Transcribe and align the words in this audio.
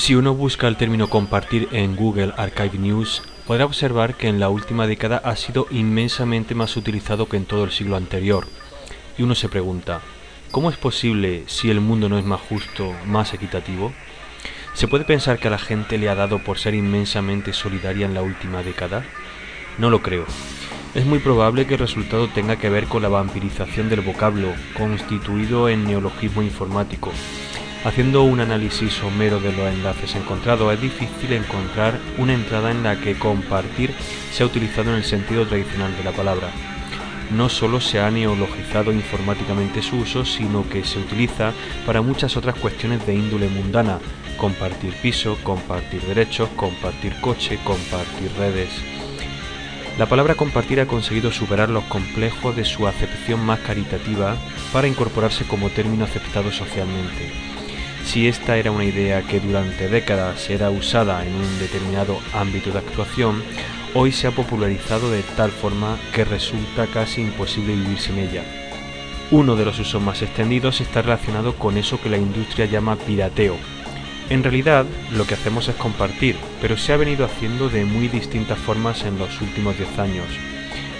Si 0.00 0.14
uno 0.14 0.32
busca 0.32 0.66
el 0.66 0.78
término 0.78 1.10
compartir 1.10 1.68
en 1.72 1.94
Google 1.94 2.32
Archive 2.38 2.78
News, 2.78 3.22
podrá 3.46 3.66
observar 3.66 4.14
que 4.14 4.28
en 4.28 4.40
la 4.40 4.48
última 4.48 4.86
década 4.86 5.20
ha 5.22 5.36
sido 5.36 5.66
inmensamente 5.70 6.54
más 6.54 6.74
utilizado 6.78 7.28
que 7.28 7.36
en 7.36 7.44
todo 7.44 7.64
el 7.64 7.70
siglo 7.70 7.96
anterior. 7.96 8.46
Y 9.18 9.24
uno 9.24 9.34
se 9.34 9.50
pregunta, 9.50 10.00
¿cómo 10.52 10.70
es 10.70 10.78
posible 10.78 11.44
si 11.48 11.70
el 11.70 11.82
mundo 11.82 12.08
no 12.08 12.18
es 12.18 12.24
más 12.24 12.40
justo, 12.40 12.94
más 13.04 13.34
equitativo? 13.34 13.92
¿Se 14.72 14.88
puede 14.88 15.04
pensar 15.04 15.38
que 15.38 15.48
a 15.48 15.50
la 15.50 15.58
gente 15.58 15.98
le 15.98 16.08
ha 16.08 16.14
dado 16.14 16.42
por 16.42 16.58
ser 16.58 16.72
inmensamente 16.74 17.52
solidaria 17.52 18.06
en 18.06 18.14
la 18.14 18.22
última 18.22 18.62
década? 18.62 19.04
No 19.76 19.90
lo 19.90 20.00
creo. 20.00 20.24
Es 20.94 21.04
muy 21.04 21.18
probable 21.18 21.66
que 21.66 21.74
el 21.74 21.80
resultado 21.80 22.26
tenga 22.28 22.56
que 22.56 22.70
ver 22.70 22.86
con 22.86 23.02
la 23.02 23.10
vampirización 23.10 23.90
del 23.90 24.00
vocablo, 24.00 24.54
constituido 24.78 25.68
en 25.68 25.84
neologismo 25.84 26.40
informático, 26.40 27.12
Haciendo 27.82 28.24
un 28.24 28.40
análisis 28.40 28.92
somero 28.92 29.40
de 29.40 29.52
los 29.52 29.72
enlaces 29.72 30.14
encontrados, 30.14 30.70
es 30.74 30.82
difícil 30.82 31.32
encontrar 31.32 31.98
una 32.18 32.34
entrada 32.34 32.70
en 32.70 32.82
la 32.82 33.00
que 33.00 33.18
compartir 33.18 33.94
sea 34.32 34.44
utilizado 34.44 34.90
en 34.90 34.96
el 34.96 35.04
sentido 35.04 35.46
tradicional 35.46 35.96
de 35.96 36.04
la 36.04 36.12
palabra. 36.12 36.50
No 37.30 37.48
solo 37.48 37.80
se 37.80 37.98
ha 37.98 38.10
neologizado 38.10 38.92
informáticamente 38.92 39.80
su 39.80 39.96
uso, 39.96 40.26
sino 40.26 40.68
que 40.68 40.84
se 40.84 40.98
utiliza 40.98 41.54
para 41.86 42.02
muchas 42.02 42.36
otras 42.36 42.54
cuestiones 42.56 43.06
de 43.06 43.14
índole 43.14 43.48
mundana, 43.48 43.98
compartir 44.36 44.92
piso, 44.96 45.38
compartir 45.42 46.02
derechos, 46.02 46.50
compartir 46.56 47.18
coche, 47.22 47.58
compartir 47.64 48.30
redes. 48.38 48.68
La 49.96 50.04
palabra 50.04 50.34
compartir 50.34 50.80
ha 50.80 50.86
conseguido 50.86 51.32
superar 51.32 51.70
los 51.70 51.84
complejos 51.84 52.54
de 52.56 52.66
su 52.66 52.86
acepción 52.86 53.40
más 53.40 53.60
caritativa 53.60 54.36
para 54.70 54.86
incorporarse 54.86 55.46
como 55.46 55.70
término 55.70 56.04
aceptado 56.04 56.52
socialmente 56.52 57.50
si 58.04 58.26
esta 58.28 58.56
era 58.56 58.70
una 58.70 58.84
idea 58.84 59.22
que 59.22 59.40
durante 59.40 59.88
décadas 59.88 60.50
era 60.50 60.70
usada 60.70 61.24
en 61.24 61.34
un 61.34 61.58
determinado 61.58 62.18
ámbito 62.32 62.70
de 62.70 62.78
actuación, 62.78 63.42
hoy 63.94 64.12
se 64.12 64.26
ha 64.26 64.30
popularizado 64.30 65.10
de 65.10 65.22
tal 65.36 65.50
forma 65.50 65.98
que 66.12 66.24
resulta 66.24 66.86
casi 66.86 67.20
imposible 67.22 67.74
vivir 67.74 67.98
sin 67.98 68.18
ella. 68.18 68.42
Uno 69.30 69.54
de 69.54 69.64
los 69.64 69.78
usos 69.78 70.02
más 70.02 70.22
extendidos 70.22 70.80
está 70.80 71.02
relacionado 71.02 71.54
con 71.54 71.76
eso 71.76 72.00
que 72.00 72.08
la 72.08 72.16
industria 72.16 72.66
llama 72.66 72.96
pirateo. 72.96 73.56
En 74.28 74.42
realidad, 74.42 74.86
lo 75.12 75.26
que 75.26 75.34
hacemos 75.34 75.68
es 75.68 75.76
compartir, 75.76 76.36
pero 76.60 76.76
se 76.76 76.92
ha 76.92 76.96
venido 76.96 77.24
haciendo 77.24 77.68
de 77.68 77.84
muy 77.84 78.08
distintas 78.08 78.58
formas 78.58 79.04
en 79.04 79.18
los 79.18 79.40
últimos 79.40 79.76
10 79.76 79.98
años. 79.98 80.26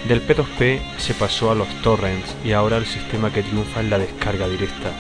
Del 0.09 0.25
P2P 0.27 0.81
se 0.99 1.15
pasó 1.15 1.51
a 1.51 1.55
los 1.55 1.69
torrents 1.83 2.35
y 2.45 2.53
ahora 2.53 2.77
el 2.77 2.87
sistema 2.87 3.33
que 3.33 3.43
triunfa 3.43 3.81
es 3.81 3.89
la 3.89 3.99
descarga 3.99 4.49
directa. 4.49 4.93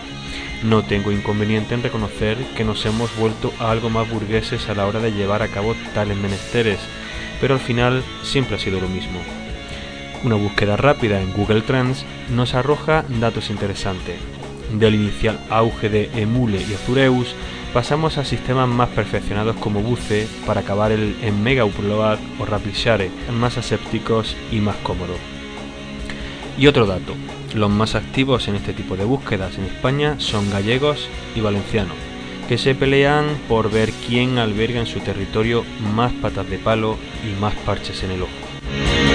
No 0.62 0.82
tengo 0.82 1.10
inconveniente 1.10 1.74
en 1.74 1.82
reconocer 1.82 2.36
que 2.54 2.64
nos 2.64 2.84
hemos 2.84 3.16
vuelto 3.16 3.52
algo 3.58 3.88
más 3.88 4.08
burgueses 4.10 4.68
a 4.68 4.74
la 4.74 4.86
hora 4.86 5.00
de 5.00 5.12
llevar 5.12 5.42
a 5.42 5.48
cabo 5.48 5.74
tales 5.94 6.18
menesteres, 6.18 6.78
pero 7.40 7.54
al 7.54 7.60
final 7.60 8.02
siempre 8.22 8.56
ha 8.56 8.58
sido 8.58 8.78
lo 8.78 8.88
mismo. 8.88 9.20
Una 10.22 10.34
búsqueda 10.34 10.76
rápida 10.76 11.20
en 11.20 11.32
Google 11.32 11.62
Trends 11.62 12.04
nos 12.28 12.54
arroja 12.54 13.06
datos 13.08 13.48
interesantes. 13.48 14.16
Del 14.74 14.94
inicial 14.94 15.40
auge 15.48 15.88
de 15.88 16.10
Emule 16.14 16.60
y 16.60 16.74
Azureus 16.74 17.34
pasamos 17.72 18.18
a 18.18 18.24
sistemas 18.24 18.68
más 18.68 18.90
perfeccionados 18.90 19.56
como 19.56 19.80
Buce 19.80 20.28
para 20.46 20.60
acabar 20.60 20.92
en 20.92 21.42
Mega 21.42 21.64
Upload 21.64 22.18
o 22.38 22.44
Rapidshare, 22.44 23.10
más 23.32 23.56
asépticos 23.56 24.36
y 24.52 24.60
más 24.60 24.76
cómodos. 24.76 25.39
Y 26.58 26.66
otro 26.66 26.86
dato, 26.86 27.14
los 27.54 27.70
más 27.70 27.94
activos 27.94 28.48
en 28.48 28.56
este 28.56 28.72
tipo 28.72 28.96
de 28.96 29.04
búsquedas 29.04 29.56
en 29.58 29.64
España 29.64 30.16
son 30.18 30.50
gallegos 30.50 31.08
y 31.34 31.40
valencianos, 31.40 31.96
que 32.48 32.58
se 32.58 32.74
pelean 32.74 33.26
por 33.48 33.70
ver 33.70 33.90
quién 34.06 34.38
alberga 34.38 34.80
en 34.80 34.86
su 34.86 35.00
territorio 35.00 35.64
más 35.94 36.12
patas 36.12 36.48
de 36.48 36.58
palo 36.58 36.96
y 37.24 37.40
más 37.40 37.54
parches 37.66 38.02
en 38.02 38.10
el 38.12 38.22
ojo. 38.22 39.09